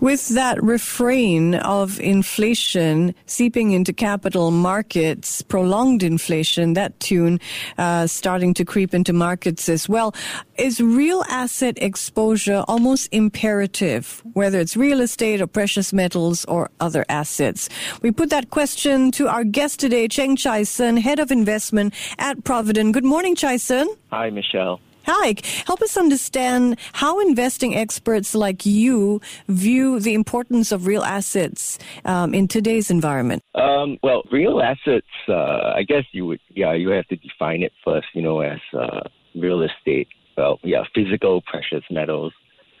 With 0.00 0.28
that 0.30 0.62
refrain 0.62 1.54
of 1.54 1.98
inflation 2.00 3.14
seeping 3.24 3.72
into 3.72 3.94
capital 3.94 4.50
markets, 4.50 5.40
prolonged 5.40 6.02
inflation, 6.02 6.74
that 6.74 6.98
tune 7.00 7.40
uh, 7.78 8.06
starting 8.06 8.52
to 8.54 8.64
creep 8.64 8.92
into 8.92 9.14
markets 9.14 9.70
as 9.70 9.88
well, 9.88 10.14
is 10.58 10.80
real 10.80 11.24
asset 11.30 11.78
exposure 11.82 12.62
almost 12.68 13.08
imperative, 13.10 14.22
whether 14.34 14.60
it's 14.60 14.76
real 14.76 15.00
estate 15.00 15.40
or 15.40 15.46
precious 15.46 15.94
metals 15.94 16.44
or 16.44 16.70
other 16.78 17.06
assets? 17.08 17.70
We 18.02 18.10
put 18.10 18.28
that 18.30 18.50
question 18.50 19.10
to 19.12 19.28
our 19.28 19.44
guest 19.44 19.80
today, 19.80 20.08
Cheng 20.08 20.36
Chai 20.36 20.64
Sun, 20.64 20.98
Head 20.98 21.18
of 21.18 21.30
Investment 21.30 21.94
at 22.18 22.44
Provident. 22.44 22.92
Good 22.92 23.04
morning, 23.04 23.34
Chai 23.34 23.56
Sun. 23.56 23.88
Hi, 24.10 24.28
Michelle. 24.28 24.78
Hi, 25.08 25.36
help 25.68 25.82
us 25.82 25.96
understand 25.96 26.80
how 26.92 27.20
investing 27.20 27.76
experts 27.76 28.34
like 28.34 28.66
you 28.66 29.20
view 29.46 30.00
the 30.00 30.14
importance 30.14 30.72
of 30.72 30.84
real 30.84 31.04
assets 31.04 31.78
um, 32.04 32.34
in 32.34 32.48
today's 32.48 32.90
environment. 32.90 33.44
Um, 33.54 33.98
well, 34.02 34.24
real 34.32 34.60
assets, 34.60 35.06
uh, 35.28 35.74
I 35.76 35.84
guess 35.86 36.02
you 36.10 36.26
would, 36.26 36.40
yeah, 36.56 36.72
you 36.72 36.88
have 36.88 37.06
to 37.06 37.16
define 37.16 37.62
it 37.62 37.70
first, 37.84 38.08
you 38.14 38.22
know, 38.22 38.40
as 38.40 38.58
uh, 38.76 39.02
real 39.36 39.62
estate. 39.62 40.08
Well, 40.36 40.58
yeah, 40.64 40.82
physical 40.92 41.40
precious 41.40 41.84
metals, 41.88 42.32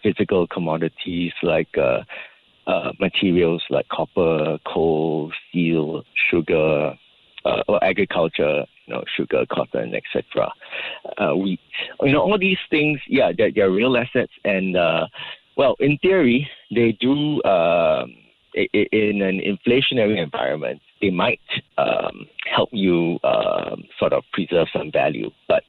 physical 0.02 0.48
commodities 0.48 1.32
like 1.44 1.78
uh, 1.78 2.00
uh 2.66 2.90
materials 2.98 3.62
like 3.70 3.86
copper, 3.88 4.58
coal, 4.66 5.30
steel, 5.48 6.02
sugar, 6.28 6.98
uh, 7.44 7.62
or 7.68 7.82
agriculture, 7.84 8.66
you 8.86 8.94
know, 8.94 9.04
sugar, 9.16 9.44
cotton, 9.50 9.94
etc., 9.94 10.52
uh, 11.18 11.34
wheat. 11.34 11.60
You 12.02 12.12
know, 12.12 12.22
all 12.22 12.38
these 12.38 12.58
things, 12.70 13.00
yeah, 13.08 13.32
they're, 13.36 13.52
they're 13.52 13.70
real 13.70 13.96
assets, 13.96 14.32
and 14.44 14.76
uh, 14.76 15.06
well, 15.56 15.76
in 15.80 15.98
theory, 15.98 16.48
they 16.74 16.92
do. 16.92 17.40
Uh, 17.42 18.06
in 18.72 19.20
an 19.20 19.40
inflationary 19.40 20.22
environment, 20.22 20.80
they 21.02 21.10
might 21.10 21.40
um, 21.76 22.26
help 22.50 22.70
you 22.72 23.18
um, 23.22 23.84
sort 23.98 24.14
of 24.14 24.24
preserve 24.32 24.66
some 24.72 24.90
value. 24.90 25.30
But 25.46 25.62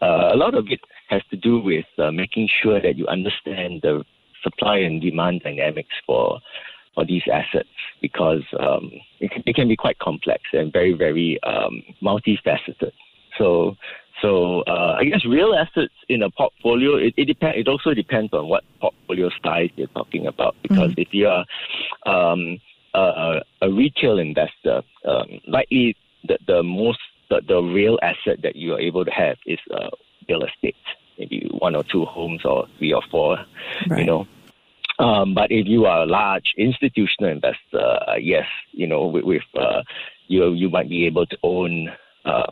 uh, 0.00 0.30
a 0.32 0.36
lot 0.36 0.54
of 0.54 0.66
it 0.68 0.80
has 1.08 1.22
to 1.30 1.36
do 1.36 1.58
with 1.60 1.86
uh, 1.98 2.12
making 2.12 2.48
sure 2.62 2.80
that 2.80 2.96
you 2.96 3.06
understand 3.08 3.80
the 3.82 4.04
supply 4.42 4.78
and 4.78 5.00
demand 5.00 5.42
dynamics 5.42 5.94
for 6.06 6.38
for 6.98 7.04
these 7.04 7.22
assets 7.32 7.68
because 8.02 8.42
um, 8.58 8.90
it, 9.20 9.30
can, 9.30 9.42
it, 9.46 9.54
can, 9.54 9.68
be 9.68 9.76
quite 9.76 10.00
complex 10.00 10.42
and 10.52 10.72
very, 10.72 10.94
very 10.94 11.38
um, 11.44 11.80
multifaceted. 12.02 12.90
So, 13.38 13.76
so 14.20 14.62
uh, 14.62 14.96
I 14.98 15.04
guess 15.04 15.24
real 15.24 15.54
assets 15.54 15.94
in 16.08 16.24
a 16.24 16.30
portfolio, 16.30 16.96
it, 16.96 17.14
it 17.16 17.26
depend. 17.26 17.54
It 17.54 17.68
also 17.68 17.94
depends 17.94 18.32
on 18.32 18.48
what 18.48 18.64
portfolio 18.80 19.30
size 19.44 19.70
you're 19.76 19.86
talking 19.88 20.26
about. 20.26 20.56
Because 20.62 20.90
mm-hmm. 20.90 21.00
if 21.02 21.08
you 21.12 21.28
are 21.28 21.44
um, 22.04 22.58
a, 22.94 23.42
a, 23.62 23.70
retail 23.70 24.18
investor, 24.18 24.82
um, 25.04 25.40
likely 25.46 25.96
the, 26.26 26.36
the 26.48 26.64
most 26.64 26.98
the, 27.30 27.42
the 27.46 27.60
real 27.60 27.96
asset 28.02 28.42
that 28.42 28.56
you 28.56 28.74
are 28.74 28.80
able 28.80 29.04
to 29.04 29.10
have 29.12 29.36
is 29.46 29.60
uh, 29.72 29.90
real 30.28 30.42
estate, 30.42 30.74
maybe 31.16 31.48
one 31.58 31.76
or 31.76 31.84
two 31.84 32.04
homes 32.06 32.44
or 32.44 32.66
three 32.78 32.92
or 32.92 33.02
four. 33.08 33.38
Right. 33.88 34.00
You 34.00 34.04
know, 34.04 34.26
um, 34.98 35.34
but 35.34 35.50
if 35.50 35.66
you 35.66 35.86
are 35.86 36.02
a 36.02 36.06
large 36.06 36.54
institutional 36.56 37.30
investor, 37.30 37.98
uh, 38.06 38.16
yes, 38.20 38.46
you 38.72 38.86
know, 38.86 39.06
with, 39.06 39.24
with 39.24 39.42
uh, 39.58 39.82
you 40.26 40.52
you 40.52 40.68
might 40.68 40.88
be 40.88 41.06
able 41.06 41.26
to 41.26 41.36
own 41.42 41.90
uh, 42.24 42.46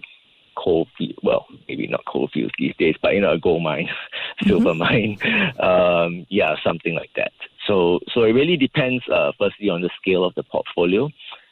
coal 0.57 0.87
field. 0.97 1.19
Well, 1.23 1.47
maybe 1.69 1.87
not 1.87 2.05
coal 2.07 2.29
fields 2.33 2.55
these 2.59 2.75
days, 2.79 2.97
but 3.01 3.15
you 3.15 3.21
know, 3.21 3.33
a 3.33 3.39
gold 3.39 3.63
mine, 3.63 3.89
silver 4.43 4.71
mm-hmm. 4.71 4.79
mine, 4.79 5.53
um, 5.61 6.27
yeah, 6.29 6.57
something 6.65 6.95
like 6.95 7.11
that. 7.17 7.33
So, 7.67 8.01
so 8.13 8.23
it 8.23 8.33
really 8.33 8.57
depends. 8.57 9.05
Uh, 9.09 9.33
firstly, 9.39 9.69
on 9.69 9.83
the 9.83 9.91
scale 10.01 10.25
of 10.25 10.35
the 10.35 10.43
portfolio, 10.43 11.09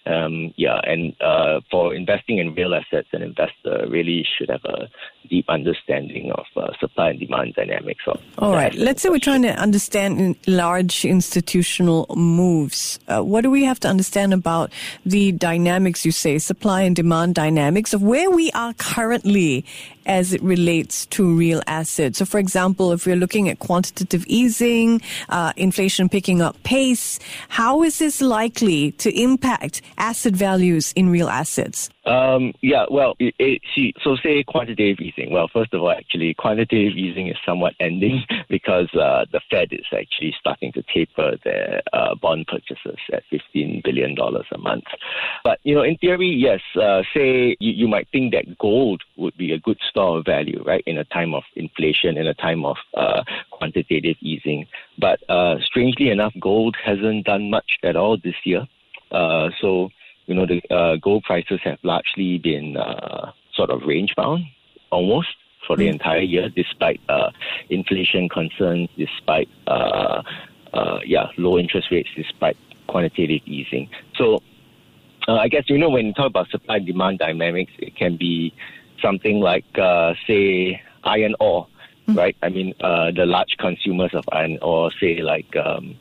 um, 0.06 0.52
yeah, 0.56 0.80
and 0.84 1.14
uh, 1.20 1.60
for 1.70 1.94
investing 1.94 2.38
in 2.38 2.54
real 2.54 2.74
assets, 2.74 3.08
an 3.12 3.22
investor 3.22 3.86
really 3.88 4.26
should 4.36 4.50
have 4.50 4.64
a 4.64 4.88
deep 5.30 5.46
understanding 5.48 6.30
of 6.32 6.44
uh, 6.56 6.70
supply 6.78 7.10
and 7.10 7.20
demand 7.20 7.54
dynamics. 7.54 8.02
Of 8.06 8.20
All 8.38 8.52
right, 8.52 8.74
let's 8.74 9.00
say 9.00 9.08
we're 9.08 9.18
trying 9.18 9.42
to 9.42 9.54
understand 9.56 10.36
large 10.46 11.06
institutional 11.06 12.06
moves. 12.14 12.98
Uh, 13.08 13.22
what 13.22 13.42
do 13.42 13.50
we 13.50 13.64
have 13.64 13.80
to 13.80 13.88
understand 13.88 14.34
about 14.34 14.70
the 15.06 15.32
dynamics, 15.32 16.04
you 16.04 16.12
say, 16.12 16.38
supply 16.38 16.82
and 16.82 16.94
demand 16.94 17.34
dynamics 17.34 17.94
of 17.94 18.02
where 18.02 18.30
we 18.30 18.50
are 18.52 18.74
currently 18.74 19.64
as 20.06 20.32
it 20.32 20.42
relates 20.42 21.06
to 21.06 21.34
real 21.34 21.62
assets? 21.66 22.18
So, 22.18 22.24
for 22.24 22.38
example, 22.38 22.92
if 22.92 23.06
we're 23.06 23.16
looking 23.16 23.48
at 23.48 23.58
quantitative 23.58 24.24
easing, 24.26 25.00
uh, 25.28 25.52
inflation 25.56 26.08
picking 26.08 26.42
up 26.42 26.60
pace, 26.62 27.18
how 27.48 27.82
is 27.82 27.98
this 27.98 28.20
likely 28.20 28.92
to 28.92 29.10
impact 29.10 29.82
asset 29.98 30.34
values 30.34 30.92
in 30.96 31.08
real 31.08 31.28
assets? 31.28 31.90
Um, 32.06 32.52
yeah, 32.60 32.84
well, 32.90 33.14
it, 33.18 33.34
it, 33.38 33.62
see, 33.74 33.94
so 34.02 34.16
say 34.16 34.44
quantitative 34.44 35.00
easing. 35.00 35.32
Well, 35.32 35.48
first 35.52 35.72
of 35.72 35.82
all, 35.82 35.90
actually, 35.90 36.34
quantitative 36.34 36.96
easing 36.96 37.28
is 37.28 37.36
somewhat 37.46 37.74
ending 37.80 38.24
because 38.48 38.92
uh, 38.94 39.24
the 39.32 39.40
Fed 39.50 39.68
is 39.72 39.86
actually 39.92 40.34
starting 40.38 40.72
to 40.72 40.82
taper 40.82 41.36
their 41.44 41.82
uh, 41.92 42.14
bond 42.14 42.46
purchases 42.46 42.98
at 43.12 43.22
$15 43.32 43.82
billion 43.82 44.16
a 44.18 44.58
month. 44.58 44.84
But, 45.42 45.60
you 45.62 45.74
know, 45.74 45.82
in 45.82 45.96
theory, 45.96 46.28
yes, 46.28 46.60
uh, 46.80 47.02
say 47.14 47.56
you, 47.58 47.72
you 47.72 47.88
might 47.88 48.08
think 48.12 48.32
that 48.32 48.58
gold 48.58 49.02
would 49.16 49.36
be 49.36 49.52
a 49.52 49.58
good 49.58 49.78
store 49.88 50.18
of 50.18 50.26
value, 50.26 50.62
right, 50.64 50.84
in 50.86 50.98
a 50.98 51.04
time 51.04 51.32
of 51.32 51.44
inflation, 51.56 52.18
in 52.18 52.26
a 52.26 52.34
time 52.34 52.64
of 52.64 52.76
uh, 52.94 53.22
quantitative 53.50 54.16
easing. 54.20 54.66
But 54.98 55.18
uh, 55.30 55.56
strangely 55.64 56.10
enough, 56.10 56.34
gold 56.38 56.76
hasn't 56.84 57.24
done 57.24 57.50
much 57.50 57.78
at 57.82 57.96
all 57.96 58.18
this 58.22 58.36
year. 58.44 58.66
Uh, 59.10 59.50
so, 59.60 59.90
you 60.26 60.34
know, 60.34 60.46
the 60.46 60.62
uh, 60.74 60.96
gold 60.96 61.24
prices 61.24 61.60
have 61.64 61.78
largely 61.82 62.38
been 62.38 62.76
uh, 62.76 63.32
sort 63.54 63.70
of 63.70 63.82
range 63.82 64.14
bound 64.16 64.44
almost 64.90 65.28
for 65.66 65.76
the 65.76 65.86
mm. 65.86 65.92
entire 65.92 66.20
year, 66.20 66.48
despite 66.48 67.00
uh, 67.08 67.30
inflation 67.70 68.28
concerns, 68.28 68.88
despite 68.96 69.48
uh, 69.66 70.22
uh, 70.72 71.00
yeah 71.04 71.28
low 71.36 71.58
interest 71.58 71.88
rates, 71.90 72.08
despite 72.16 72.56
quantitative 72.86 73.40
easing. 73.46 73.88
So, 74.16 74.42
uh, 75.28 75.36
I 75.36 75.48
guess 75.48 75.64
you 75.68 75.78
know 75.78 75.90
when 75.90 76.06
you 76.06 76.12
talk 76.12 76.26
about 76.26 76.48
supply 76.50 76.76
and 76.76 76.86
demand 76.86 77.18
dynamics, 77.18 77.72
it 77.78 77.96
can 77.96 78.16
be 78.16 78.54
something 79.02 79.40
like 79.40 79.64
say 80.26 80.80
iron 81.04 81.34
ore, 81.40 81.66
mm. 82.08 82.16
right? 82.16 82.36
I 82.42 82.48
mean, 82.48 82.74
the 82.80 83.24
large 83.26 83.56
consumers 83.58 84.14
of 84.14 84.24
iron 84.32 84.58
ore, 84.62 84.90
say 85.00 85.20
like 85.20 85.54
um, 85.56 85.96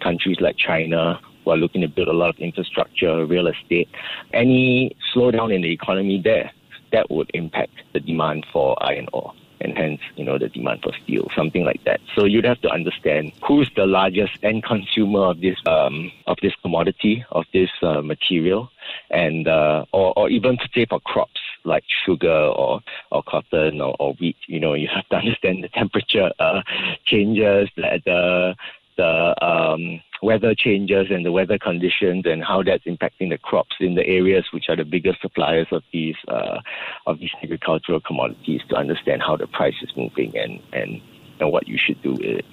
countries 0.00 0.38
like 0.40 0.56
China 0.56 1.20
who 1.44 1.50
are 1.50 1.56
looking 1.56 1.80
to 1.82 1.88
build 1.88 2.08
a 2.08 2.12
lot 2.12 2.30
of 2.30 2.38
infrastructure, 2.38 3.26
real 3.26 3.46
estate. 3.46 3.88
Any 4.32 4.96
slowdown 5.14 5.54
in 5.54 5.62
the 5.62 5.72
economy 5.72 6.20
there, 6.22 6.50
that 6.92 7.10
would 7.10 7.30
impact 7.34 7.72
the 7.92 8.00
demand 8.00 8.46
for 8.52 8.76
iron 8.82 9.08
ore 9.12 9.32
and 9.60 9.76
hence, 9.76 10.00
you 10.16 10.24
know, 10.24 10.38
the 10.38 10.48
demand 10.48 10.80
for 10.82 10.92
steel, 11.02 11.28
something 11.34 11.64
like 11.64 11.82
that. 11.84 12.00
So 12.14 12.24
you'd 12.24 12.44
have 12.44 12.60
to 12.62 12.70
understand 12.70 13.32
who's 13.46 13.70
the 13.74 13.86
largest 13.86 14.38
end 14.42 14.62
consumer 14.62 15.30
of 15.30 15.40
this 15.40 15.56
um, 15.66 16.12
of 16.26 16.36
this 16.42 16.52
commodity, 16.62 17.24
of 17.30 17.44
this 17.52 17.70
uh, 17.82 18.02
material, 18.02 18.70
and 19.10 19.48
uh, 19.48 19.86
or, 19.92 20.12
or 20.18 20.28
even 20.28 20.58
to 20.58 20.68
say 20.74 20.86
for 20.86 21.00
crops 21.00 21.40
like 21.64 21.84
sugar 22.04 22.28
or, 22.28 22.80
or 23.10 23.22
cotton 23.22 23.80
or, 23.80 23.96
or 23.98 24.12
wheat, 24.14 24.36
you 24.46 24.60
know, 24.60 24.74
you 24.74 24.88
have 24.94 25.08
to 25.08 25.16
understand 25.22 25.64
the 25.64 25.68
temperature 25.68 26.30
uh, 26.38 26.60
changes, 27.06 27.70
the, 27.76 28.00
the 28.04 28.54
the 28.96 29.34
um, 29.44 30.00
weather 30.22 30.54
changes 30.54 31.08
and 31.10 31.24
the 31.24 31.32
weather 31.32 31.58
conditions 31.58 32.24
and 32.26 32.42
how 32.42 32.62
that's 32.62 32.84
impacting 32.84 33.30
the 33.30 33.38
crops 33.38 33.76
in 33.80 33.94
the 33.94 34.06
areas 34.06 34.44
which 34.52 34.66
are 34.68 34.76
the 34.76 34.84
biggest 34.84 35.20
suppliers 35.20 35.66
of 35.72 35.82
these 35.92 36.16
uh, 36.28 36.58
of 37.06 37.18
these 37.18 37.30
agricultural 37.42 38.00
commodities 38.00 38.60
to 38.68 38.76
understand 38.76 39.22
how 39.22 39.36
the 39.36 39.46
price 39.46 39.74
is 39.82 39.90
moving 39.96 40.36
and, 40.36 40.60
and, 40.72 41.00
and 41.40 41.52
what 41.52 41.68
you 41.68 41.78
should 41.78 42.00
do 42.02 42.12
with 42.12 42.22
it. 42.22 42.46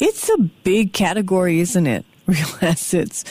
It's 0.00 0.28
a 0.28 0.38
big 0.38 0.92
category, 0.92 1.60
isn't 1.60 1.86
it? 1.86 2.04
real 2.26 2.56
assets 2.62 3.22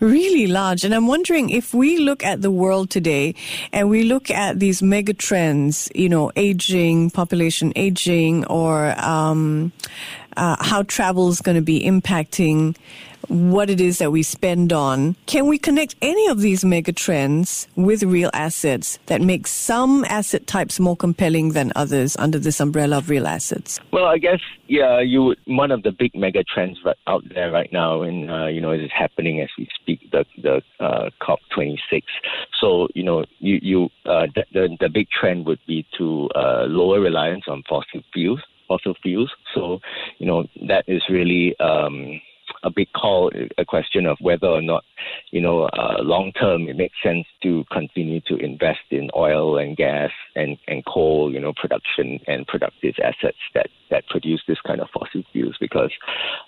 really 0.00 0.48
large. 0.48 0.84
And 0.84 0.92
I'm 0.92 1.06
wondering 1.06 1.50
if 1.50 1.72
we 1.72 1.98
look 1.98 2.24
at 2.24 2.42
the 2.42 2.50
world 2.50 2.90
today 2.90 3.36
and 3.72 3.88
we 3.88 4.02
look 4.02 4.28
at 4.28 4.58
these 4.58 4.82
mega 4.82 5.14
trends, 5.14 5.88
you 5.94 6.08
know, 6.08 6.32
aging, 6.34 7.10
population 7.10 7.72
aging, 7.76 8.44
or 8.46 8.98
um, 8.98 9.72
uh, 10.40 10.56
how 10.58 10.82
travel 10.82 11.28
is 11.28 11.40
going 11.40 11.56
to 11.56 11.62
be 11.62 11.84
impacting 11.84 12.74
what 13.28 13.68
it 13.68 13.80
is 13.80 13.98
that 13.98 14.10
we 14.10 14.22
spend 14.22 14.72
on. 14.72 15.14
Can 15.26 15.46
we 15.46 15.58
connect 15.58 15.94
any 16.00 16.26
of 16.28 16.40
these 16.40 16.64
mega 16.64 16.92
trends 16.92 17.68
with 17.76 18.02
real 18.02 18.30
assets 18.32 18.98
that 19.06 19.20
make 19.20 19.46
some 19.46 20.04
asset 20.06 20.46
types 20.46 20.80
more 20.80 20.96
compelling 20.96 21.50
than 21.52 21.70
others 21.76 22.16
under 22.16 22.38
this 22.38 22.58
umbrella 22.58 22.98
of 22.98 23.10
real 23.10 23.26
assets? 23.26 23.78
Well, 23.92 24.06
I 24.06 24.16
guess 24.16 24.40
yeah, 24.66 25.00
you 25.00 25.34
one 25.46 25.70
of 25.70 25.82
the 25.82 25.92
big 25.92 26.14
mega 26.14 26.42
trends 26.42 26.78
out 27.06 27.24
there 27.34 27.52
right 27.52 27.70
now, 27.72 28.02
and 28.02 28.30
uh, 28.30 28.46
you 28.46 28.60
know, 28.60 28.72
is 28.72 28.90
happening 28.96 29.40
as 29.40 29.48
we 29.58 29.68
speak. 29.80 30.10
The 30.10 30.24
the 30.42 30.62
uh, 30.80 31.10
COP 31.20 31.40
26. 31.54 32.06
So 32.60 32.88
you 32.94 33.02
know, 33.02 33.24
you 33.38 33.58
you 33.62 33.84
uh, 34.06 34.26
the, 34.34 34.44
the 34.52 34.76
the 34.80 34.88
big 34.88 35.08
trend 35.10 35.46
would 35.46 35.60
be 35.66 35.86
to 35.98 36.28
uh, 36.34 36.64
lower 36.68 37.00
reliance 37.00 37.44
on 37.48 37.62
fossil 37.68 38.00
fuels. 38.12 38.40
Fossil 38.70 38.94
fuels. 39.02 39.32
So 39.54 39.80
you 40.18 40.26
know, 40.26 40.46
that 40.68 40.84
is 40.86 41.02
really 41.10 41.58
um, 41.58 42.20
a 42.62 42.70
big 42.70 42.88
call, 42.92 43.30
a 43.58 43.64
question 43.64 44.06
of 44.06 44.18
whether 44.20 44.46
or 44.46 44.62
not, 44.62 44.84
you 45.30 45.40
know, 45.40 45.64
uh, 45.64 45.96
long 46.00 46.32
term 46.32 46.68
it 46.68 46.76
makes 46.76 46.96
sense 47.02 47.26
to 47.42 47.64
continue 47.72 48.20
to 48.22 48.36
invest 48.36 48.80
in 48.90 49.10
oil 49.16 49.58
and 49.58 49.76
gas 49.76 50.10
and, 50.36 50.58
and 50.68 50.84
coal, 50.84 51.32
you 51.32 51.40
know, 51.40 51.52
production 51.56 52.20
and 52.26 52.46
productive 52.46 52.94
assets 53.02 53.38
that, 53.54 53.68
that 53.90 54.06
produce 54.08 54.42
this 54.46 54.60
kind 54.66 54.80
of 54.80 54.88
fossil 54.92 55.22
fuels 55.32 55.56
because, 55.60 55.92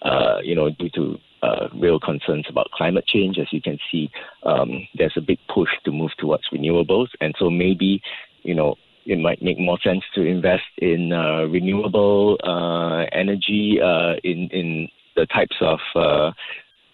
uh, 0.02 0.38
you 0.42 0.54
know, 0.54 0.70
due 0.70 0.90
to 0.90 1.18
uh, 1.42 1.68
real 1.74 1.98
concerns 1.98 2.46
about 2.48 2.70
climate 2.72 3.06
change, 3.06 3.38
as 3.38 3.48
you 3.52 3.60
can 3.60 3.78
see, 3.90 4.10
um, 4.44 4.86
there's 4.94 5.16
a 5.16 5.20
big 5.20 5.38
push 5.52 5.70
to 5.84 5.90
move 5.90 6.10
towards 6.18 6.44
renewables. 6.52 7.08
And 7.20 7.34
so 7.38 7.50
maybe, 7.50 8.00
you 8.42 8.54
know, 8.54 8.76
it 9.06 9.18
might 9.18 9.42
make 9.42 9.58
more 9.58 9.78
sense 9.82 10.02
to 10.14 10.22
invest 10.22 10.62
in 10.78 11.12
uh, 11.12 11.44
renewable 11.44 12.38
uh, 12.44 13.04
energy 13.12 13.78
uh, 13.82 14.14
in 14.24 14.48
in 14.50 14.88
the 15.16 15.26
types 15.26 15.56
of 15.60 15.78
uh, 15.94 16.32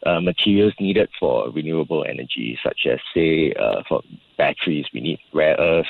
uh, 0.07 0.21
materials 0.21 0.73
needed 0.81 1.09
for 1.19 1.51
renewable 1.51 2.05
energy, 2.09 2.59
such 2.65 2.87
as, 2.91 2.99
say, 3.15 3.53
uh, 3.55 3.83
for 3.89 4.03
batteries, 4.37 4.87
we 4.95 5.01
need 5.01 5.19
rare 5.33 5.57
earths, 5.59 5.89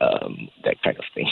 um, 0.00 0.48
that 0.64 0.80
kind 0.82 0.96
of 0.98 1.04
thing. 1.14 1.28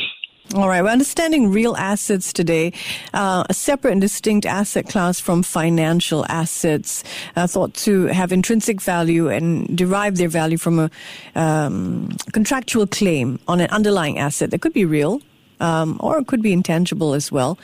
All 0.53 0.69
right, 0.69 0.83
we're 0.83 0.91
understanding 0.91 1.51
real 1.51 1.75
assets 1.75 2.33
today, 2.33 2.75
uh, 3.15 3.45
a 3.49 3.55
separate 3.55 3.93
and 3.93 4.01
distinct 4.01 4.45
asset 4.45 4.89
class 4.89 5.19
from 5.19 5.43
financial 5.43 6.27
assets, 6.29 7.03
uh, 7.35 7.47
thought 7.47 7.73
to 7.75 8.05
have 8.07 8.31
intrinsic 8.31 8.81
value 8.83 9.29
and 9.29 9.77
derive 9.77 10.17
their 10.17 10.29
value 10.29 10.59
from 10.59 10.79
a 10.79 10.91
um, 11.35 12.11
contractual 12.33 12.87
claim 12.87 13.41
on 13.49 13.59
an 13.61 13.71
underlying 13.71 14.19
asset 14.19 14.51
that 14.51 14.61
could 14.61 14.75
be 14.75 14.85
real, 14.85 15.23
um, 15.61 15.99
or 16.01 16.19
it 16.19 16.27
could 16.27 16.43
be 16.43 16.53
intangible 16.53 17.15
as 17.15 17.31
well. 17.31 17.59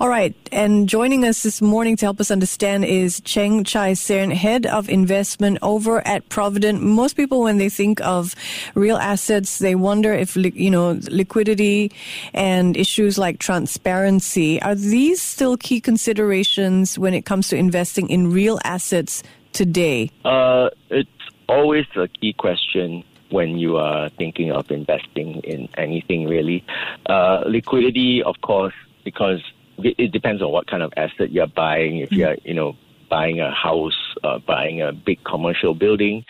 All 0.00 0.08
right, 0.08 0.34
and 0.52 0.88
joining 0.88 1.24
us 1.24 1.42
this 1.42 1.60
morning 1.60 1.96
to 1.96 2.06
help 2.06 2.20
us 2.20 2.30
understand 2.30 2.84
is 2.84 3.20
Cheng 3.20 3.64
Chai 3.64 3.94
Sern, 3.94 4.30
Head 4.30 4.66
of 4.66 4.88
Investment 4.88 5.58
over 5.62 6.06
at 6.06 6.28
Provident. 6.28 6.82
Most 6.82 7.14
people, 7.14 7.42
when 7.42 7.58
they 7.58 7.68
think 7.68 8.00
of 8.00 8.34
real 8.74 8.96
assets, 8.96 9.58
they 9.58 9.74
wonder 9.74 10.12
if, 10.12 10.36
you 10.36 10.70
know, 10.70 10.98
liquidity 11.10 11.92
and 12.32 12.76
issues 12.76 13.18
like 13.18 13.38
transparency, 13.38 14.60
are 14.62 14.74
these 14.74 15.20
still 15.20 15.56
key 15.56 15.80
considerations 15.80 16.98
when 16.98 17.14
it 17.14 17.24
comes 17.24 17.48
to 17.48 17.56
investing 17.56 18.08
in 18.08 18.30
real 18.30 18.58
assets 18.64 19.22
today? 19.52 20.10
Uh, 20.24 20.70
it's 20.90 21.08
always 21.48 21.86
a 21.96 22.08
key 22.08 22.32
question 22.32 23.04
when 23.34 23.58
you 23.58 23.76
are 23.76 24.08
thinking 24.10 24.52
of 24.52 24.70
investing 24.70 25.40
in 25.40 25.68
anything 25.76 26.28
really. 26.28 26.64
Uh, 27.06 27.42
liquidity, 27.46 28.22
of 28.22 28.36
course, 28.40 28.74
because 29.04 29.40
it, 29.78 30.12
depends 30.12 30.40
on 30.40 30.52
what 30.52 30.68
kind 30.68 30.84
of 30.84 30.92
asset 30.96 31.32
you're 31.32 31.48
buying. 31.48 31.98
If 31.98 32.12
you're, 32.12 32.36
you 32.44 32.54
know, 32.54 32.76
buying 33.10 33.40
a 33.40 33.50
house, 33.50 34.00
uh, 34.22 34.38
buying 34.38 34.80
a 34.80 34.92
big 34.92 35.18
commercial 35.24 35.74
building, 35.74 36.24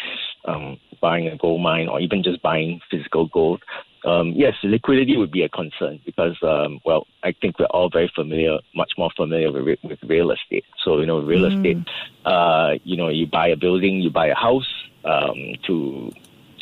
um, 0.46 0.78
buying 1.02 1.28
a 1.28 1.36
gold 1.36 1.60
mine, 1.60 1.88
or 1.88 2.00
even 2.00 2.22
just 2.22 2.40
buying 2.40 2.80
physical 2.90 3.26
gold. 3.26 3.62
Um, 4.06 4.32
yes, 4.34 4.54
liquidity 4.62 5.18
would 5.18 5.30
be 5.30 5.42
a 5.42 5.48
concern 5.50 6.00
because, 6.06 6.36
um, 6.42 6.80
well, 6.86 7.06
I 7.22 7.32
think 7.32 7.58
we're 7.58 7.66
all 7.66 7.90
very 7.90 8.10
familiar, 8.14 8.58
much 8.74 8.92
more 8.96 9.10
familiar 9.14 9.52
with, 9.52 9.78
with 9.82 9.98
real 10.04 10.30
estate. 10.30 10.64
So, 10.82 11.00
you 11.00 11.06
know, 11.06 11.20
real 11.20 11.42
mm. 11.42 11.54
estate, 11.54 11.78
uh, 12.24 12.74
you 12.82 12.96
know, 12.96 13.08
you 13.08 13.26
buy 13.26 13.48
a 13.48 13.56
building, 13.56 14.00
you 14.00 14.10
buy 14.10 14.28
a 14.28 14.34
house 14.34 14.72
um, 15.04 15.54
to 15.66 16.10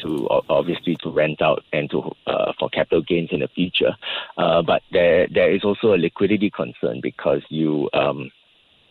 to 0.03 0.29
obviously 0.49 0.97
to 1.03 1.11
rent 1.11 1.41
out 1.43 1.63
and 1.73 1.91
to 1.91 2.11
uh, 2.27 2.53
for 2.59 2.69
capital 2.71 3.03
gains 3.03 3.31
in 3.33 3.41
the 3.41 3.49
future. 3.49 3.93
Uh, 4.37 4.63
but 4.63 4.83
there 4.93 5.27
there 5.33 5.53
is 5.53 5.65
also 5.65 5.95
a 5.95 5.99
liquidity 5.99 6.51
concern 6.51 7.01
because 7.03 7.43
you 7.49 7.89
um, 7.93 8.31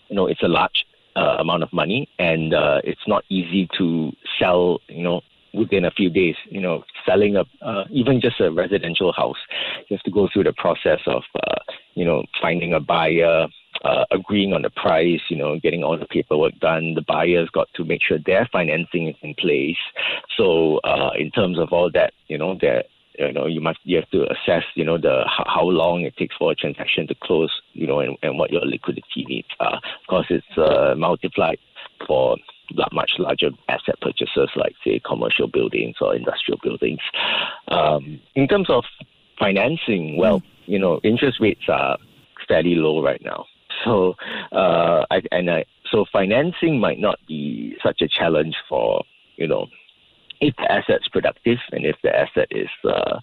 you 0.08 0.16
know 0.16 0.28
it's 0.28 0.44
a 0.44 0.48
large 0.48 0.86
uh, 1.16 1.38
amount 1.40 1.63
of 1.63 1.72
money 1.74 2.08
and 2.19 2.54
uh, 2.54 2.80
it's 2.84 3.08
not 3.08 3.24
easy 3.30 3.68
to 3.78 4.12
sell 4.40 4.80
you 4.88 5.04
know 5.04 5.22
within 5.54 5.86
a 5.86 5.92
few 5.92 6.10
days. 6.10 6.36
You 6.50 6.62
know, 6.62 6.84
selling 7.06 7.36
a 7.36 7.44
uh, 7.62 7.86
even 7.92 8.22
just 8.22 8.40
a 8.40 8.52
residential 8.52 9.12
house, 9.12 9.38
you 9.88 9.98
have 9.98 10.04
to 10.04 10.12
go 10.12 10.30
through 10.31 10.46
the 10.46 10.54
process 10.54 11.00
of 11.06 11.24
uh, 11.36 11.60
you 11.96 12.06
know 12.06 12.24
finding 12.42 12.74
a 12.74 12.80
buyer, 12.80 13.48
uh, 13.83 14.06
agreeing 14.12 14.54
on 14.54 14.62
the 14.62 14.69
price, 14.69 15.22
you 15.30 15.38
know, 15.38 15.60
getting 15.60 15.83
all 15.83 15.98
the 15.98 16.06
paperwork 16.06 16.57
done. 16.60 16.94
The 16.94 17.01
buyers 17.01 17.50
got 17.50 17.68
to 17.75 17.83
make 17.83 18.01
sure 18.01 18.18
their 18.25 18.48
financing 18.51 19.07
is 19.07 19.16
in 19.22 19.33
place. 19.36 19.78
So, 20.38 20.78
uh, 20.83 21.12
in 21.18 21.31
terms 21.31 21.60
of 21.60 21.69
all 21.72 21.89
that, 21.94 22.13
you 22.28 22.38
know, 22.38 22.57
that 22.62 22.86
you 23.19 23.33
know, 23.33 23.45
you 23.45 23.62
must 23.62 23.80
you 23.83 23.98
have 23.98 24.10
to 24.12 24.24
assess, 24.31 24.63
you 24.75 24.86
know, 24.86 24.98
the 24.98 25.24
how, 25.28 25.44
how 25.45 25.63
long 25.63 26.01
it 26.01 26.16
takes 26.18 26.36
for 26.38 26.51
a 26.51 26.56
transaction 26.56 27.07
to 27.07 27.16
close, 27.22 27.51
you 27.74 27.86
know, 27.86 28.00
and, 28.00 28.18
and 28.24 28.38
what 28.38 28.51
your 28.51 28.66
liquidity 28.66 29.25
needs 29.28 29.48
are. 29.60 29.75
Of 29.75 30.07
course, 30.07 30.27
it's 30.30 30.57
uh, 30.57 30.95
multiplied 30.98 31.60
for 32.07 32.38
much 32.92 33.12
larger 33.19 33.50
asset 33.68 34.00
purchases 34.01 34.50
like, 34.56 34.74
say, 34.84 35.01
commercial 35.06 35.48
buildings 35.48 35.95
or 36.00 36.16
industrial 36.16 36.60
buildings. 36.63 37.01
Um, 37.68 38.19
in 38.36 38.48
terms 38.48 38.69
of 38.69 38.86
financing, 39.38 40.18
well, 40.18 40.39
mm. 40.39 40.45
you 40.66 40.80
know, 40.80 41.00
interest 41.04 41.39
rates 41.42 41.63
are 41.68 41.98
fairly 42.48 42.75
low 42.75 43.04
right 43.04 43.22
now. 43.24 43.45
So, 43.83 44.16
uh, 44.51 45.06
I, 45.10 45.22
and 45.31 45.50
I, 45.50 45.66
so 45.92 46.06
financing 46.12 46.80
might 46.80 47.00
not 47.00 47.19
be 47.28 47.75
such 47.83 48.01
a 48.01 48.07
challenge 48.07 48.56
for 48.69 49.04
you 49.38 49.48
know 49.48 49.68
if 50.39 50.56
the 50.57 50.72
asset's 50.72 51.07
productive 51.07 51.60
and 51.72 51.86
if 51.86 51.95
the 52.04 52.16
asset 52.16 52.48
is 52.51 52.69
uh, 52.83 53.19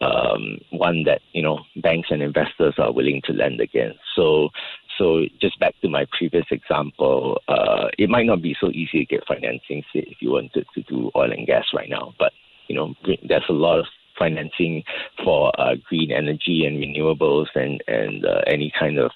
um, 0.00 0.58
one 0.70 1.04
that 1.04 1.20
you 1.32 1.42
know 1.42 1.60
banks 1.76 2.08
and 2.10 2.22
investors 2.22 2.74
are 2.78 2.92
willing 2.92 3.22
to 3.24 3.32
lend 3.32 3.60
against. 3.60 4.00
So, 4.14 4.50
so 4.98 5.24
just 5.40 5.58
back 5.60 5.74
to 5.82 5.88
my 5.88 6.06
previous 6.16 6.46
example, 6.50 7.40
uh, 7.48 7.88
it 7.98 8.10
might 8.10 8.26
not 8.26 8.42
be 8.42 8.56
so 8.60 8.68
easy 8.70 9.00
to 9.00 9.04
get 9.06 9.26
financing 9.26 9.82
say, 9.92 10.00
if 10.06 10.18
you 10.20 10.32
wanted 10.32 10.66
to 10.74 10.82
do 10.82 11.10
oil 11.14 11.32
and 11.32 11.46
gas 11.46 11.66
right 11.72 11.88
now, 11.88 12.14
but 12.18 12.32
you 12.68 12.76
know 12.76 12.94
there's 13.26 13.44
a 13.48 13.52
lot 13.52 13.78
of 13.78 13.86
financing 14.18 14.82
for 15.22 15.52
uh, 15.60 15.74
green 15.88 16.10
energy 16.10 16.64
and 16.66 16.78
renewables 16.78 17.46
and 17.54 17.82
and 17.86 18.24
uh, 18.24 18.40
any 18.46 18.72
kind 18.78 18.98
of 18.98 19.10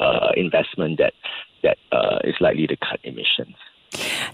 uh, 0.00 0.32
investment 0.36 0.98
that 0.98 1.14
that 1.62 1.78
uh, 1.92 2.18
is 2.24 2.34
likely 2.40 2.66
to 2.66 2.76
cut 2.76 3.00
emissions. 3.02 3.56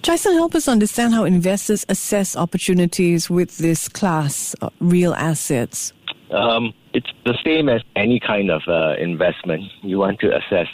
Jason, 0.02 0.34
help 0.34 0.54
us 0.54 0.68
understand 0.68 1.14
how 1.14 1.24
investors 1.24 1.86
assess 1.88 2.36
opportunities 2.36 3.30
with 3.30 3.58
this 3.58 3.88
class, 3.88 4.54
of 4.54 4.72
real 4.80 5.14
assets. 5.14 5.92
Um, 6.30 6.72
it's 6.94 7.10
the 7.24 7.36
same 7.44 7.68
as 7.68 7.82
any 7.94 8.18
kind 8.18 8.50
of 8.50 8.62
uh, 8.66 8.94
investment. 8.98 9.64
You 9.82 9.98
want 9.98 10.20
to 10.20 10.34
assess 10.36 10.68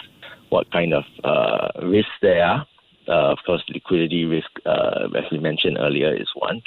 what 0.49 0.71
kind 0.71 0.95
of 0.95 1.05
uh, 1.25 1.69
risks 1.87 2.11
there 2.23 2.45
are. 2.45 2.67
Uh, 3.09 3.33
of 3.33 3.39
course, 3.47 3.63
liquidity 3.71 4.27
risk, 4.27 4.51
uh, 4.67 5.09
as 5.17 5.25
we 5.33 5.39
mentioned 5.39 5.79
earlier, 5.81 6.15
is 6.15 6.29
one. 6.35 6.61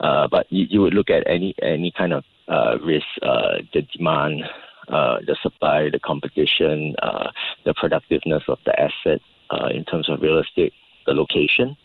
Uh, 0.00 0.28
but 0.28 0.46
you, 0.50 0.66
you, 0.70 0.80
would 0.80 0.94
look 0.94 1.10
at 1.10 1.26
any 1.26 1.54
any 1.60 1.92
kind 1.96 2.12
of 2.12 2.24
uh, 2.46 2.78
risk, 2.84 3.06
the 3.20 3.82
demand, 3.96 4.44
uh, 4.88 5.18
the 5.26 5.36
supply, 5.42 5.90
the 5.90 5.98
competition, 5.98 6.94
uh, 7.02 7.30
the 7.64 7.74
productiveness 7.74 8.42
of 8.48 8.58
the 8.64 8.78
asset 8.80 9.20
uh, 9.50 9.68
in 9.68 9.84
terms 9.84 10.08
of 10.08 10.20
real 10.20 10.38
estate, 10.38 10.72
the 11.06 11.12
location. 11.12 11.76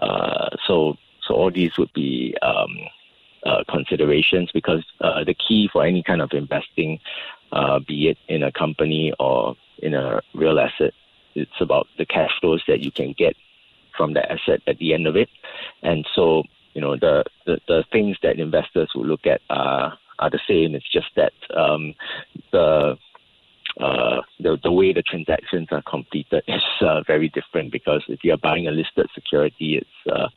Uh, 0.00 0.50
so, 0.66 0.96
so 1.26 1.34
all 1.34 1.50
these 1.50 1.76
would 1.78 1.92
be 1.92 2.36
um, 2.42 2.78
uh, 3.44 3.64
considerations 3.68 4.50
because 4.52 4.84
the 5.00 5.34
key 5.34 5.68
for 5.72 5.84
any 5.84 6.02
kind 6.02 6.22
of 6.22 6.30
investing, 6.32 6.98
be 7.86 8.08
it 8.08 8.18
in 8.28 8.42
a 8.42 8.52
company 8.52 9.12
or 9.18 9.56
in 9.78 9.94
a 9.94 10.20
real 10.34 10.58
asset, 10.58 10.92
it's 11.34 11.60
about 11.60 11.88
the 11.98 12.06
cash 12.06 12.30
flows 12.40 12.62
that 12.68 12.80
you 12.80 12.90
can 12.90 13.12
get 13.16 13.36
from 13.96 14.14
the 14.14 14.32
asset 14.32 14.60
at 14.66 14.78
the 14.78 14.94
end 14.94 15.06
of 15.06 15.16
it. 15.16 15.28
And 15.82 16.06
so, 16.14 16.44
you 16.74 16.80
know, 16.80 16.96
the, 16.96 17.24
the, 17.46 17.58
the 17.68 17.84
things 17.92 18.16
that 18.22 18.38
investors 18.38 18.90
will 18.94 19.06
look 19.06 19.26
at 19.26 19.40
are 19.50 19.98
are 20.18 20.30
the 20.30 20.40
same. 20.48 20.74
It's 20.74 20.90
just 20.90 21.08
that 21.16 21.32
um, 21.56 21.94
the 22.52 22.96
uh, 23.80 24.20
the, 24.38 24.56
the 24.62 24.70
way 24.70 24.92
the 24.92 25.02
transactions 25.02 25.66
are 25.72 25.82
completed 25.82 26.44
is 26.46 26.62
uh, 26.80 27.02
very 27.08 27.28
different 27.30 27.72
because 27.72 28.04
if 28.06 28.20
you're 28.22 28.36
buying 28.36 28.68
a 28.68 28.70
listed 28.70 29.08
security, 29.14 29.78
it's 29.82 30.14
uh, 30.14 30.28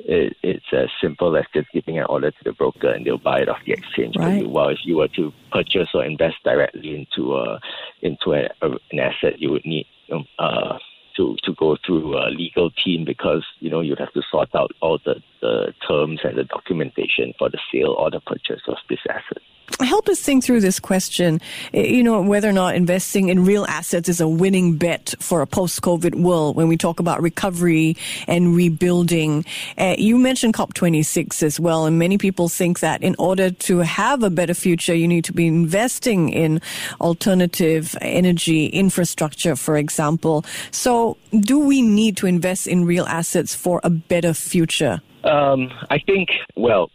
it, 0.00 0.36
it's 0.42 0.64
as 0.72 0.88
simple 1.00 1.36
as 1.36 1.44
just 1.54 1.68
giving 1.72 1.98
an 1.98 2.06
order 2.08 2.32
to 2.32 2.44
the 2.44 2.52
broker 2.52 2.90
and 2.90 3.06
they'll 3.06 3.18
buy 3.18 3.38
it 3.40 3.48
off 3.48 3.58
the 3.64 3.72
exchange 3.72 4.16
right. 4.16 4.40
for 4.40 4.44
you. 4.44 4.48
While 4.48 4.70
if 4.70 4.78
you 4.82 4.96
were 4.96 5.08
to 5.08 5.32
purchase 5.52 5.88
or 5.94 6.04
invest 6.04 6.36
directly 6.42 6.96
into 6.96 7.36
a 7.36 7.60
into 8.02 8.32
a, 8.32 8.48
a, 8.62 8.70
an 8.90 8.98
asset, 8.98 9.38
you 9.38 9.50
would 9.52 9.64
need 9.64 9.86
um, 10.12 10.26
uh, 10.38 10.78
to, 11.20 11.36
to 11.44 11.54
go 11.54 11.76
through 11.84 12.16
a 12.16 12.30
legal 12.30 12.70
team 12.70 13.04
because 13.04 13.44
you 13.60 13.70
know 13.70 13.80
you'd 13.80 13.98
have 13.98 14.12
to 14.14 14.22
sort 14.30 14.54
out 14.54 14.72
all 14.80 14.98
the, 15.04 15.22
the 15.42 15.74
terms 15.86 16.20
and 16.24 16.38
the 16.38 16.44
documentation 16.44 17.34
for 17.38 17.50
the 17.50 17.58
sale 17.70 17.94
or 17.98 18.10
the 18.10 18.20
purchase 18.20 18.62
of 18.66 18.76
this 18.88 19.00
asset. 19.08 19.42
Help 19.80 20.08
us 20.08 20.20
think 20.20 20.44
through 20.44 20.60
this 20.60 20.80
question. 20.80 21.40
You 21.72 22.02
know, 22.02 22.20
whether 22.22 22.48
or 22.48 22.52
not 22.52 22.74
investing 22.74 23.28
in 23.28 23.44
real 23.44 23.64
assets 23.66 24.08
is 24.08 24.20
a 24.20 24.28
winning 24.28 24.76
bet 24.76 25.14
for 25.20 25.42
a 25.42 25.46
post-COVID 25.46 26.16
world 26.16 26.56
when 26.56 26.68
we 26.68 26.76
talk 26.76 27.00
about 27.00 27.22
recovery 27.22 27.96
and 28.26 28.54
rebuilding. 28.54 29.44
Uh, 29.78 29.94
you 29.98 30.18
mentioned 30.18 30.54
COP26 30.54 31.42
as 31.42 31.60
well, 31.60 31.86
and 31.86 31.98
many 31.98 32.18
people 32.18 32.48
think 32.48 32.80
that 32.80 33.02
in 33.02 33.14
order 33.18 33.50
to 33.50 33.78
have 33.78 34.22
a 34.22 34.30
better 34.30 34.54
future, 34.54 34.94
you 34.94 35.08
need 35.08 35.24
to 35.24 35.32
be 35.32 35.46
investing 35.46 36.28
in 36.30 36.60
alternative 37.00 37.96
energy 38.00 38.66
infrastructure, 38.66 39.56
for 39.56 39.76
example. 39.76 40.44
So, 40.70 41.16
do 41.32 41.58
we 41.58 41.82
need 41.82 42.16
to 42.18 42.26
invest 42.26 42.66
in 42.66 42.84
real 42.84 43.06
assets 43.06 43.54
for 43.54 43.80
a 43.84 43.90
better 43.90 44.34
future? 44.34 45.00
Um, 45.24 45.70
I 45.90 45.98
think, 45.98 46.30
well, 46.56 46.90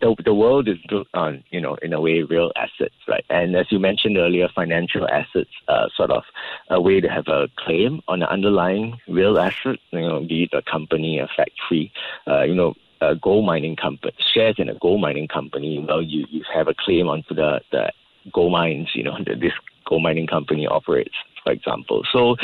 the, 0.00 0.14
the 0.24 0.34
world 0.34 0.68
is 0.68 0.76
built 0.88 1.08
on, 1.14 1.42
you 1.50 1.60
know, 1.60 1.76
in 1.82 1.92
a 1.92 2.00
way, 2.00 2.22
real 2.22 2.52
assets, 2.56 2.94
right? 3.08 3.24
And 3.30 3.56
as 3.56 3.66
you 3.70 3.78
mentioned 3.78 4.16
earlier, 4.16 4.48
financial 4.54 5.08
assets 5.08 5.50
are 5.68 5.88
sort 5.96 6.10
of 6.10 6.24
a 6.70 6.80
way 6.80 7.00
to 7.00 7.08
have 7.08 7.28
a 7.28 7.48
claim 7.56 8.02
on 8.08 8.20
the 8.20 8.30
underlying 8.30 8.98
real 9.08 9.38
asset, 9.38 9.78
you 9.90 10.00
know, 10.00 10.20
be 10.20 10.44
it 10.44 10.50
a 10.52 10.62
company, 10.62 11.18
a 11.18 11.28
factory, 11.36 11.92
uh, 12.26 12.42
you 12.42 12.54
know, 12.54 12.74
a 13.00 13.14
gold 13.14 13.44
mining 13.44 13.76
company, 13.76 14.12
shares 14.32 14.56
in 14.58 14.68
a 14.68 14.74
gold 14.78 15.00
mining 15.00 15.28
company, 15.28 15.84
well, 15.86 16.02
you, 16.02 16.26
you 16.30 16.42
have 16.52 16.68
a 16.68 16.74
claim 16.74 17.08
onto 17.08 17.34
the, 17.34 17.60
the 17.70 17.92
gold 18.32 18.52
mines, 18.52 18.90
you 18.94 19.02
know, 19.02 19.16
that 19.26 19.40
this 19.40 19.52
gold 19.84 20.02
mining 20.02 20.26
company 20.26 20.66
operates, 20.66 21.14
for 21.44 21.52
example. 21.52 22.02
So, 22.12 22.36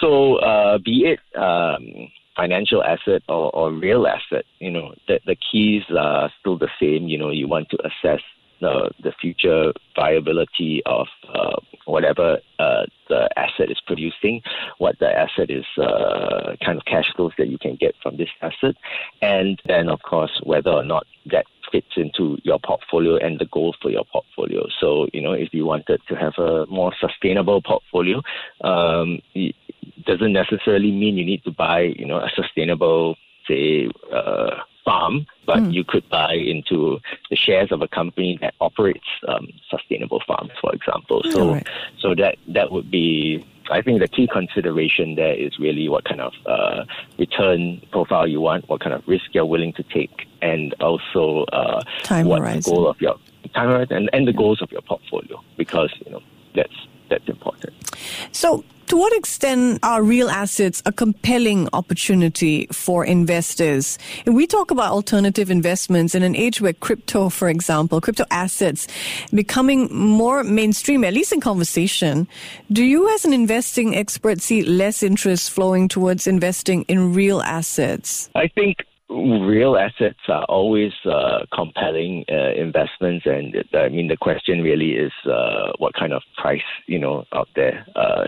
so 0.00 0.36
uh, 0.36 0.78
be 0.78 1.04
it 1.06 1.20
um, 1.38 2.10
financial 2.36 2.82
asset 2.84 3.22
or, 3.28 3.50
or 3.54 3.72
real 3.72 4.06
asset, 4.06 4.44
you 4.58 4.70
know, 4.70 4.94
the, 5.08 5.20
the 5.26 5.36
keys 5.36 5.82
are 5.96 6.30
still 6.40 6.58
the 6.58 6.68
same. 6.80 7.08
You 7.08 7.18
know, 7.18 7.30
you 7.30 7.48
want 7.48 7.70
to 7.70 7.78
assess 7.84 8.20
the, 8.60 8.90
the 9.02 9.12
future 9.20 9.72
viability 9.94 10.82
of 10.86 11.06
uh, 11.32 11.56
whatever 11.84 12.38
uh, 12.58 12.84
the 13.08 13.28
asset 13.36 13.70
is 13.70 13.80
producing, 13.86 14.42
what 14.78 14.98
the 14.98 15.08
asset 15.08 15.50
is, 15.50 15.64
uh, 15.78 16.56
kind 16.64 16.78
of 16.78 16.84
cash 16.84 17.12
flows 17.14 17.32
that 17.38 17.48
you 17.48 17.58
can 17.58 17.76
get 17.76 17.94
from 18.02 18.16
this 18.16 18.30
asset, 18.42 18.74
and 19.22 19.60
then, 19.66 19.88
of 19.88 20.00
course, 20.02 20.40
whether 20.44 20.70
or 20.70 20.84
not 20.84 21.06
that 21.26 21.46
fits 21.70 21.96
into 21.96 22.38
your 22.44 22.58
portfolio 22.64 23.16
and 23.16 23.38
the 23.38 23.46
goals 23.46 23.76
for 23.82 23.90
your 23.90 24.04
portfolio. 24.04 24.66
So, 24.80 25.08
you 25.12 25.20
know, 25.20 25.32
if 25.32 25.52
you 25.52 25.66
wanted 25.66 26.00
to 26.08 26.14
have 26.14 26.34
a 26.38 26.66
more 26.66 26.92
sustainable 27.00 27.60
portfolio, 27.60 28.22
um, 28.62 29.20
doesn't 30.06 30.32
necessarily 30.32 30.90
mean 30.90 31.16
you 31.16 31.24
need 31.24 31.44
to 31.44 31.50
buy, 31.50 31.80
you 31.80 32.06
know, 32.06 32.18
a 32.18 32.30
sustainable, 32.34 33.16
say, 33.46 33.88
uh, 34.12 34.56
farm, 34.86 35.26
but 35.44 35.58
mm. 35.58 35.74
you 35.74 35.84
could 35.84 36.08
buy 36.08 36.32
into 36.32 36.98
the 37.28 37.36
shares 37.36 37.70
of 37.72 37.82
a 37.82 37.88
company 37.88 38.38
that 38.40 38.54
operates 38.60 39.06
um, 39.28 39.48
sustainable 39.68 40.22
farms, 40.26 40.52
for 40.60 40.72
example. 40.72 41.22
So, 41.30 41.54
right. 41.54 41.66
so 41.98 42.14
that 42.14 42.36
that 42.48 42.72
would 42.72 42.90
be. 42.90 43.44
I 43.68 43.82
think 43.82 43.98
the 43.98 44.06
key 44.06 44.28
consideration 44.28 45.16
there 45.16 45.34
is 45.34 45.58
really 45.58 45.88
what 45.88 46.04
kind 46.04 46.20
of 46.20 46.32
uh, 46.46 46.84
return 47.18 47.82
profile 47.90 48.28
you 48.28 48.40
want, 48.40 48.68
what 48.68 48.80
kind 48.80 48.94
of 48.94 49.02
risk 49.08 49.24
you're 49.32 49.44
willing 49.44 49.72
to 49.72 49.82
take, 49.82 50.28
and 50.40 50.72
also 50.74 51.46
uh, 51.52 51.82
what 52.22 52.44
the 52.44 52.62
goal 52.64 52.86
of 52.86 53.00
your 53.00 53.16
time 53.54 53.68
horizon 53.68 53.96
and, 53.96 54.10
and 54.12 54.28
the 54.28 54.32
goals 54.32 54.62
of 54.62 54.70
your 54.70 54.82
portfolio, 54.82 55.42
because 55.56 55.92
you 56.04 56.12
know 56.12 56.22
that's 56.54 56.86
that's 57.10 57.28
important. 57.28 57.74
So, 58.30 58.64
to 58.96 59.00
what 59.00 59.12
extent 59.12 59.78
are 59.82 60.02
real 60.02 60.30
assets 60.30 60.82
a 60.86 60.92
compelling 60.92 61.68
opportunity 61.74 62.66
for 62.72 63.04
investors? 63.04 63.98
We 64.26 64.46
talk 64.46 64.70
about 64.70 64.90
alternative 64.90 65.50
investments 65.50 66.14
in 66.14 66.22
an 66.22 66.34
age 66.34 66.62
where 66.62 66.72
crypto, 66.72 67.28
for 67.28 67.48
example, 67.48 68.00
crypto 68.00 68.24
assets 68.30 68.88
becoming 69.34 69.94
more 69.94 70.42
mainstream, 70.44 71.04
at 71.04 71.12
least 71.12 71.32
in 71.32 71.40
conversation, 71.40 72.26
do 72.72 72.84
you 72.84 73.12
as 73.14 73.24
an 73.26 73.34
investing 73.34 73.94
expert 73.94 74.40
see 74.40 74.62
less 74.62 75.02
interest 75.02 75.50
flowing 75.50 75.88
towards 75.88 76.26
investing 76.26 76.82
in 76.88 77.12
real 77.12 77.42
assets? 77.42 78.30
I 78.34 78.48
think 78.48 78.78
real 79.10 79.76
assets 79.76 80.18
are 80.28 80.44
always 80.44 80.92
uh, 81.04 81.44
compelling 81.54 82.24
uh, 82.30 82.52
investments, 82.56 83.26
and 83.26 83.54
I 83.74 83.88
mean 83.88 84.08
the 84.08 84.16
question 84.16 84.62
really 84.62 84.92
is 84.92 85.12
uh, 85.26 85.72
what 85.78 85.94
kind 85.94 86.12
of 86.12 86.22
price 86.36 86.70
you 86.86 86.98
know 86.98 87.24
out 87.32 87.48
there 87.54 87.86
uh, 87.94 88.24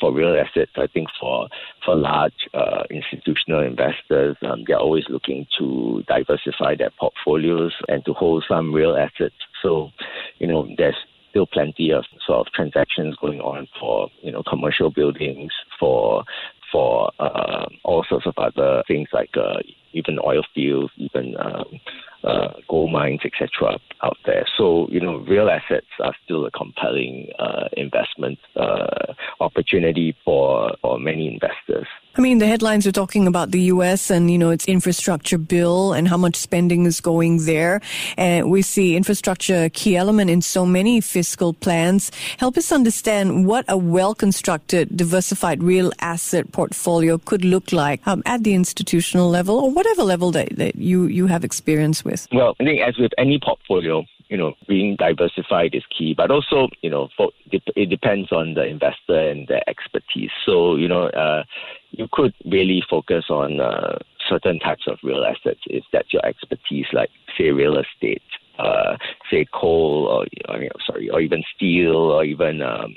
for 0.00 0.12
real 0.12 0.36
assets, 0.36 0.72
I 0.76 0.86
think 0.86 1.08
for 1.20 1.48
for 1.84 1.94
large 1.96 2.32
uh, 2.54 2.84
institutional 2.90 3.62
investors, 3.62 4.36
um, 4.42 4.64
they're 4.66 4.78
always 4.78 5.04
looking 5.08 5.46
to 5.58 6.02
diversify 6.08 6.76
their 6.76 6.90
portfolios 6.98 7.72
and 7.88 8.04
to 8.04 8.12
hold 8.12 8.44
some 8.48 8.72
real 8.72 8.96
assets. 8.96 9.34
So, 9.62 9.90
you 10.38 10.46
know, 10.46 10.68
there's 10.76 10.96
still 11.30 11.46
plenty 11.46 11.90
of 11.92 12.04
sort 12.26 12.46
of 12.46 12.52
transactions 12.52 13.16
going 13.20 13.40
on 13.40 13.68
for 13.78 14.08
you 14.22 14.32
know 14.32 14.42
commercial 14.42 14.90
buildings, 14.90 15.52
for 15.78 16.24
for 16.70 17.10
uh, 17.18 17.66
all 17.84 18.04
sorts 18.08 18.26
of 18.26 18.34
other 18.36 18.82
things 18.86 19.08
like 19.12 19.30
uh, 19.36 19.58
even 19.92 20.18
oil 20.24 20.42
fields, 20.54 20.92
even 20.96 21.36
um, 21.38 21.80
uh, 22.24 22.48
gold 22.68 22.92
mines, 22.92 23.20
etc. 23.24 23.78
out 24.02 24.16
there. 24.26 24.46
So, 24.56 24.88
you 24.90 25.00
know, 25.00 25.18
real 25.18 25.48
assets 25.48 25.86
are 26.00 26.14
still 26.24 26.44
a 26.46 26.50
compelling 26.50 27.30
uh, 27.38 27.68
investment 27.76 28.38
uh, 28.56 29.14
opportunity 29.40 30.16
for, 30.24 30.72
for 30.82 30.98
many 30.98 31.28
investors. 31.28 31.86
I 32.16 32.20
mean, 32.20 32.38
the 32.38 32.46
headlines 32.46 32.86
are 32.86 32.92
talking 32.92 33.26
about 33.26 33.52
the 33.52 33.60
U.S. 33.74 34.10
and, 34.10 34.30
you 34.30 34.36
know, 34.36 34.50
its 34.50 34.66
infrastructure 34.66 35.38
bill 35.38 35.92
and 35.92 36.08
how 36.08 36.16
much 36.16 36.34
spending 36.34 36.84
is 36.84 37.00
going 37.00 37.46
there. 37.46 37.80
And 38.16 38.50
we 38.50 38.62
see 38.62 38.96
infrastructure 38.96 39.64
a 39.64 39.70
key 39.70 39.96
element 39.96 40.28
in 40.28 40.42
so 40.42 40.66
many 40.66 41.00
fiscal 41.00 41.52
plans. 41.54 42.10
Help 42.38 42.58
us 42.58 42.72
understand 42.72 43.46
what 43.46 43.64
a 43.68 43.76
well-constructed, 43.76 44.96
diversified 44.96 45.62
real 45.62 45.92
asset 46.00 46.50
portfolio 46.52 47.16
could 47.16 47.44
look 47.44 47.72
like 47.72 48.06
um, 48.06 48.22
at 48.26 48.42
the 48.42 48.54
institutional 48.54 49.30
level 49.30 49.58
or 49.58 49.70
whatever 49.80 50.02
level 50.02 50.30
that, 50.30 50.54
that 50.58 50.76
you, 50.76 51.06
you 51.06 51.26
have 51.26 51.42
experience 51.42 52.04
with. 52.04 52.28
Well, 52.34 52.54
I 52.60 52.64
think 52.64 52.82
as 52.82 52.98
with 52.98 53.12
any 53.16 53.40
portfolio, 53.42 54.04
you 54.28 54.36
know, 54.36 54.52
being 54.68 54.94
diversified 54.96 55.74
is 55.74 55.82
key, 55.96 56.12
but 56.14 56.30
also, 56.30 56.68
you 56.82 56.90
know, 56.90 57.08
for, 57.16 57.30
it 57.50 57.88
depends 57.88 58.30
on 58.30 58.52
the 58.52 58.64
investor 58.66 59.18
and 59.30 59.48
their 59.48 59.62
expertise. 59.66 60.30
So, 60.44 60.76
you 60.76 60.86
know, 60.86 61.04
uh, 61.24 61.44
you 61.92 62.08
could 62.12 62.34
really 62.44 62.82
focus 62.90 63.24
on 63.30 63.58
uh, 63.58 63.98
certain 64.28 64.58
types 64.58 64.84
of 64.86 64.98
real 65.02 65.24
assets 65.24 65.60
if 65.66 65.84
that's 65.94 66.12
your 66.12 66.24
expertise, 66.26 66.86
like 66.92 67.08
say 67.38 67.50
real 67.50 67.78
estate, 67.78 68.22
uh, 68.58 68.98
say 69.30 69.46
coal, 69.54 70.06
or 70.06 70.26
I 70.54 70.58
mean, 70.58 70.70
sorry, 70.86 71.08
or 71.08 71.20
even 71.20 71.42
steel, 71.56 71.96
or 71.96 72.22
even 72.22 72.60
um, 72.60 72.94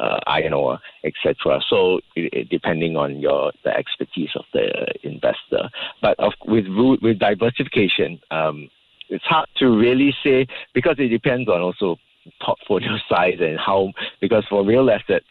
uh, 0.00 0.18
iron 0.26 0.52
ore, 0.54 0.78
etc. 1.04 1.60
So, 1.68 2.00
it, 2.16 2.32
it, 2.32 2.48
depending 2.48 2.96
on 2.96 3.20
your 3.20 3.52
the 3.64 3.70
expertise 3.70 4.30
of 4.34 4.44
the 4.52 4.86
investor, 5.02 5.68
but 6.02 6.18
of, 6.18 6.32
with 6.46 6.66
with 7.02 7.18
diversification. 7.18 8.20
Um, 8.30 8.68
it's 9.12 9.24
hard 9.24 9.48
to 9.56 9.66
really 9.66 10.14
say 10.22 10.46
because 10.72 10.94
it 10.98 11.08
depends 11.08 11.48
on 11.48 11.60
also 11.60 11.96
portfolio 12.40 12.96
size 13.08 13.38
and 13.40 13.58
how 13.58 13.92
because 14.20 14.44
for 14.48 14.64
real 14.64 14.90
assets 14.90 15.26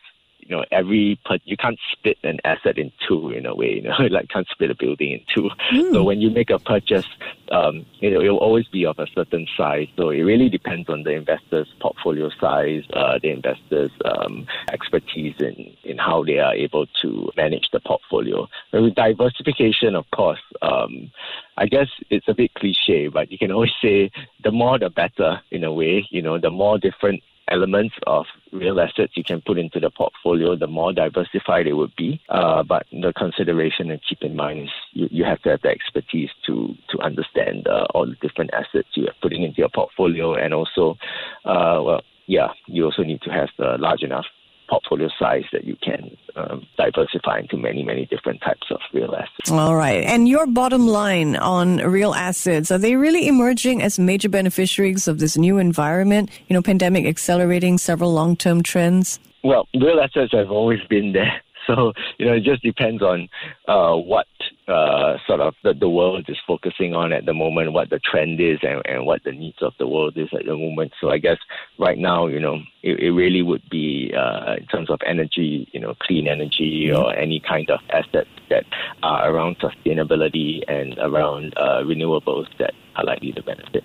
you 0.50 0.56
know 0.56 0.66
every 0.72 1.20
you 1.46 1.56
can't 1.56 1.80
split 1.92 2.18
an 2.24 2.40
asset 2.44 2.78
in 2.78 2.92
two 3.08 3.30
in 3.30 3.46
a 3.46 3.56
way 3.56 3.76
you 3.76 3.82
know 3.84 3.96
like 4.10 4.28
can't 4.30 4.48
split 4.50 4.72
a 4.72 4.76
building 4.76 5.12
in 5.12 5.22
two. 5.34 5.50
Mm. 5.72 5.94
so 5.94 6.04
when 6.04 6.20
you 6.20 6.30
make 6.30 6.50
a 6.50 6.60
purchase 6.60 7.06
um, 7.52 7.86
you 8.00 8.10
know 8.10 8.20
it'll 8.20 8.38
always 8.38 8.68
be 8.68 8.86
of 8.86 8.98
a 9.00 9.08
certain 9.16 9.48
size. 9.56 9.88
So 9.96 10.10
it 10.10 10.22
really 10.22 10.50
depends 10.50 10.90
on 10.90 11.04
the 11.04 11.12
investor's 11.12 11.68
portfolio 11.80 12.30
size 12.40 12.84
uh, 12.94 13.20
the 13.22 13.30
investor's 13.30 13.92
um, 14.06 14.48
expertise 14.72 15.36
in 15.40 15.76
in 15.84 15.98
how 15.98 16.24
they 16.24 16.40
are 16.40 16.54
able 16.54 16.88
to 17.02 17.32
manage 17.38 17.70
the 17.72 17.80
portfolio. 17.80 18.48
But 18.72 18.82
with 18.82 18.96
diversification 18.96 19.96
of 19.96 20.10
course 20.12 20.42
um, 20.62 21.12
I 21.58 21.68
guess 21.68 21.90
it's 22.10 22.28
a 22.28 22.34
bit 22.34 22.54
cliche 22.56 23.08
but 23.08 23.32
you 23.32 23.38
can 23.38 23.52
always 23.52 23.74
say 23.82 24.10
the 24.44 24.52
more 24.52 24.80
the 24.80 24.90
better 24.90 25.42
in 25.52 25.64
a 25.64 25.72
way 25.72 26.08
you 26.10 26.22
know 26.22 26.40
the 26.40 26.50
more 26.50 26.80
different 26.80 27.22
elements 27.50 27.96
of 28.08 28.26
real 28.52 28.80
assets 28.80 29.14
you 29.16 29.24
can 29.24 29.42
put 29.42 29.58
into 29.58 29.80
the 29.80 29.90
portfolio, 29.90 30.56
the 30.56 30.68
more 30.68 30.94
diversified 30.94 31.68
it 31.68 31.74
would 31.74 31.96
be. 31.96 32.22
Uh, 32.30 32.64
but 32.64 32.86
the 32.92 33.14
consideration 33.16 33.92
and 33.92 34.00
keep 34.08 34.22
in 34.22 34.36
mind 34.36 34.64
is 34.64 34.70
you, 34.94 35.08
you 35.12 35.24
have 35.24 35.42
to 35.42 35.50
have 35.50 35.62
the 35.62 35.70
expertise 35.70 36.30
to 36.46 36.76
to 36.90 37.00
understand 37.00 37.68
uh, 37.68 37.86
all 37.94 38.06
the 38.06 38.16
different 38.28 38.52
assets 38.54 38.88
you 38.96 39.08
are 39.08 39.16
putting 39.22 39.44
into 39.44 39.58
your 39.58 39.70
portfolio, 39.70 40.36
and 40.36 40.54
also, 40.54 40.98
uh, 41.46 41.80
well, 41.84 42.02
yeah, 42.28 42.50
you 42.68 42.86
also 42.86 43.04
need 43.04 43.22
to 43.22 43.32
have 43.32 43.50
the 43.58 43.78
large 43.80 44.04
enough 44.04 44.26
portfolio 44.70 45.10
size 45.20 45.44
that 45.52 45.64
you 45.64 45.76
can 45.82 46.16
um, 46.36 46.66
diversify 46.78 47.40
into 47.40 47.58
many, 47.58 47.84
many 47.84 48.06
different 48.06 48.42
types 48.42 48.68
of 48.72 48.80
real 48.94 49.14
assets. 49.16 49.52
All 49.52 49.76
right. 49.76 50.04
And 50.04 50.28
your 50.28 50.46
bottom 50.46 50.88
line 50.88 51.36
on 51.36 51.78
real 51.78 52.14
assets, 52.14 52.72
are 52.72 52.78
they 52.78 52.96
really 52.96 53.28
emerging 53.28 53.82
as 53.82 53.98
major 54.00 54.30
beneficiaries 54.30 55.08
of 55.08 55.20
this 55.20 55.38
new 55.38 55.58
environment? 55.58 56.30
You 56.48 56.54
know, 56.54 56.62
pandemic 56.62 57.06
accelerating 57.06 57.78
several 57.78 58.14
long 58.14 58.36
term 58.36 58.64
trends? 58.64 59.20
Well, 59.44 59.68
real 59.74 60.00
assets 60.00 60.32
have 60.34 60.52
always 60.52 60.80
been 60.90 61.14
there. 61.14 61.42
So, 61.68 61.94
you 62.18 62.26
know, 62.26 62.34
it 62.34 62.44
just 62.44 62.64
depends 62.64 63.04
on 63.04 63.30
uh, 63.68 63.94
what 63.94 64.26
uh, 64.70 65.18
sort 65.28 65.40
of 65.40 65.56
the, 65.64 65.74
the 65.74 65.90
world 65.90 66.26
is 66.30 66.38
focusing 66.46 66.94
on 66.94 67.12
at 67.12 67.26
the 67.26 67.34
moment, 67.34 67.74
what 67.74 67.90
the 67.90 68.00
trend 68.00 68.40
is, 68.40 68.60
and, 68.62 68.82
and 68.86 69.06
what 69.06 69.24
the 69.24 69.32
needs 69.32 69.58
of 69.62 69.74
the 69.80 69.88
world 69.88 70.18
is 70.18 70.30
at 70.34 70.46
the 70.46 70.56
moment. 70.56 70.92
So 71.02 71.10
I 71.10 71.18
guess 71.18 71.38
right 71.80 71.98
now, 71.98 72.28
you 72.28 72.40
know, 72.40 72.60
it, 72.84 73.00
it 73.00 73.12
really 73.12 73.42
would 73.42 73.64
be 73.70 74.14
uh, 74.16 74.56
in 74.56 74.66
terms 74.68 74.90
of 74.90 75.00
energy, 75.06 75.68
you 75.74 75.80
know, 75.80 75.96
clean 76.02 76.28
energy 76.28 76.88
mm-hmm. 76.88 77.02
or 77.02 77.14
any 77.14 77.40
kind 77.40 77.70
of 77.70 77.80
assets 77.90 78.30
that 78.50 78.66
are 79.04 79.34
around 79.34 79.58
sustainability 79.60 80.62
and 80.68 80.98
around 81.00 81.54
uh, 81.58 81.82
renewables 81.84 82.48
that 82.60 82.74
are 82.96 83.06
likely 83.06 83.32
to 83.34 83.44
benefit. 83.44 83.84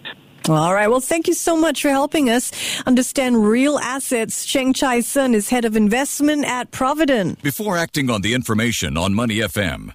All 0.49 0.75
right. 0.75 0.89
Well, 0.89 1.01
thank 1.01 1.27
you 1.27 1.33
so 1.33 1.57
much 1.57 1.81
for 1.81 1.89
helping 1.89 2.29
us 2.29 2.53
understand 2.87 3.49
real 3.49 3.79
assets. 3.79 4.45
Cheng 4.45 4.75
Chai 4.75 5.01
Sun 5.01 5.33
is 5.35 5.49
head 5.49 5.65
of 5.65 5.75
investment 5.75 6.45
at 6.45 6.71
Provident. 6.71 7.43
Before 7.43 7.79
acting 7.79 8.11
on 8.11 8.21
the 8.21 8.35
information 8.35 8.99
on 8.99 9.15
Money 9.15 9.37
FM, 9.37 9.95